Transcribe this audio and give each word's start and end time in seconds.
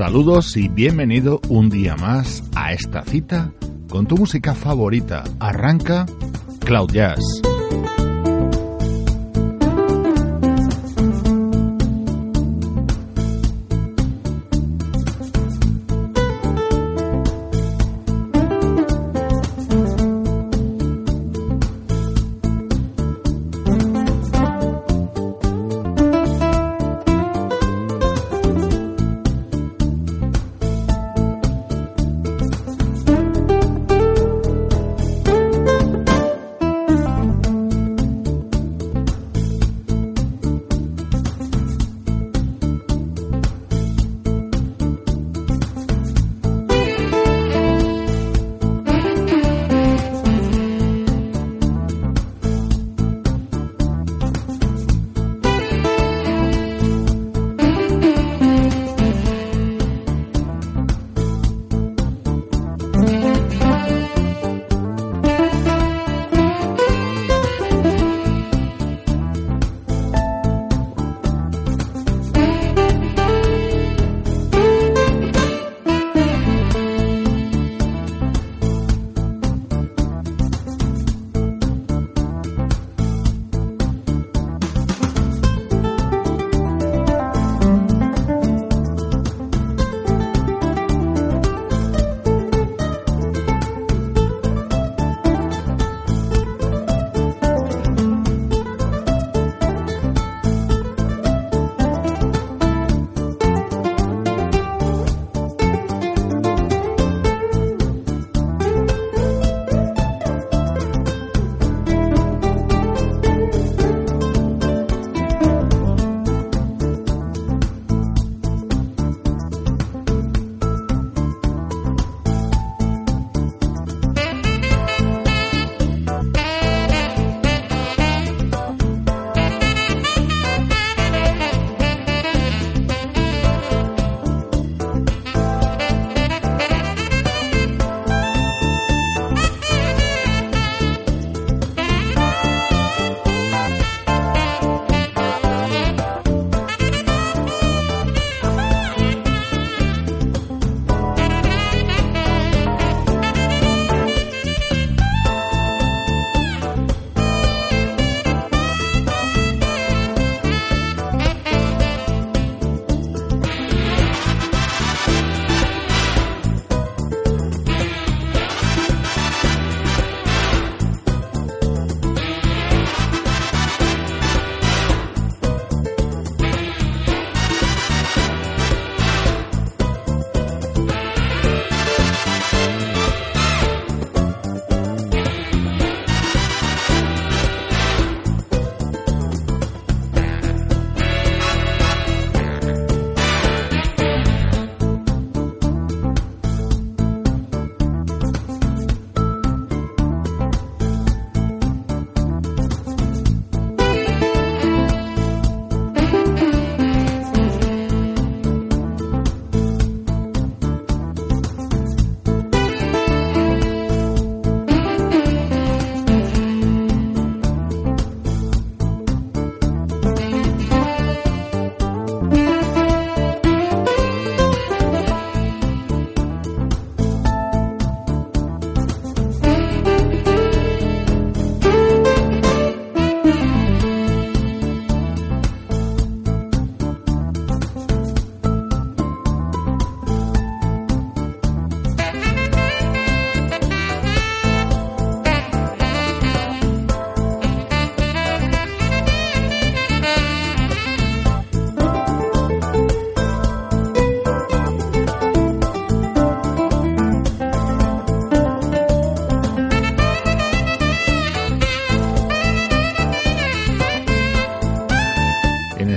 Saludos 0.00 0.56
y 0.56 0.68
bienvenido 0.68 1.42
un 1.50 1.68
día 1.68 1.94
más 1.94 2.42
a 2.56 2.72
esta 2.72 3.02
cita 3.02 3.52
con 3.90 4.06
tu 4.06 4.16
música 4.16 4.54
favorita. 4.54 5.24
Arranca 5.38 6.06
Cloud 6.64 6.90
Jazz. 6.90 7.20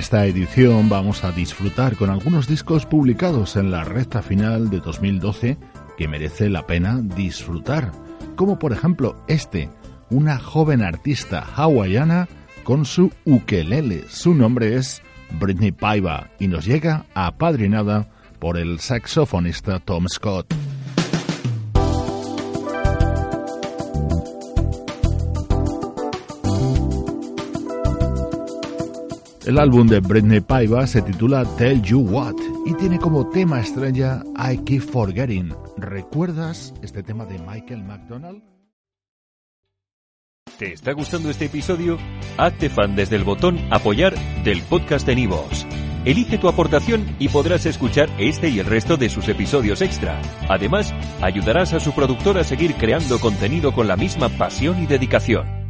Esta 0.04 0.26
edición 0.26 0.90
vamos 0.90 1.24
a 1.24 1.32
disfrutar 1.32 1.96
con 1.96 2.10
algunos 2.10 2.46
discos 2.46 2.84
publicados 2.84 3.56
en 3.56 3.70
la 3.70 3.84
recta 3.84 4.20
final 4.20 4.68
de 4.68 4.80
2012 4.80 5.56
que 5.96 6.08
merece 6.08 6.50
la 6.50 6.66
pena 6.66 7.00
disfrutar, 7.00 7.90
como 8.36 8.58
por 8.58 8.74
ejemplo 8.74 9.16
este, 9.28 9.70
una 10.10 10.38
joven 10.38 10.82
artista 10.82 11.40
hawaiana 11.56 12.28
con 12.64 12.84
su 12.84 13.12
ukelele. 13.24 14.04
Su 14.10 14.34
nombre 14.34 14.76
es 14.76 15.00
Britney 15.40 15.72
Paiva 15.72 16.28
y 16.38 16.48
nos 16.48 16.66
llega 16.66 17.06
apadrinada 17.14 18.06
por 18.38 18.58
el 18.58 18.80
saxofonista 18.80 19.78
Tom 19.78 20.06
Scott. 20.10 20.54
El 29.46 29.58
álbum 29.58 29.86
de 29.86 30.00
Britney 30.00 30.40
Paiva 30.40 30.86
se 30.86 31.02
titula 31.02 31.44
Tell 31.58 31.82
You 31.82 32.00
What 32.00 32.36
y 32.64 32.72
tiene 32.74 32.98
como 32.98 33.28
tema 33.28 33.60
estrella 33.60 34.22
I 34.38 34.56
Keep 34.64 34.80
Forgetting. 34.80 35.54
¿Recuerdas 35.76 36.72
este 36.80 37.02
tema 37.02 37.26
de 37.26 37.38
Michael 37.40 37.84
McDonald? 37.84 38.42
¿Te 40.58 40.72
está 40.72 40.92
gustando 40.92 41.28
este 41.28 41.46
episodio? 41.46 41.98
Hazte 42.38 42.70
fan 42.70 42.96
desde 42.96 43.16
el 43.16 43.24
botón 43.24 43.58
Apoyar 43.70 44.14
del 44.44 44.62
podcast 44.62 45.06
de 45.06 45.16
Nivos. 45.16 45.66
Elige 46.06 46.38
tu 46.38 46.48
aportación 46.48 47.04
y 47.18 47.28
podrás 47.28 47.66
escuchar 47.66 48.08
este 48.18 48.48
y 48.48 48.60
el 48.60 48.66
resto 48.66 48.96
de 48.96 49.10
sus 49.10 49.28
episodios 49.28 49.82
extra. 49.82 50.22
Además, 50.48 50.94
ayudarás 51.20 51.74
a 51.74 51.80
su 51.80 51.92
productor 51.92 52.38
a 52.38 52.44
seguir 52.44 52.76
creando 52.76 53.18
contenido 53.20 53.74
con 53.74 53.88
la 53.88 53.96
misma 53.96 54.30
pasión 54.30 54.82
y 54.82 54.86
dedicación. 54.86 55.63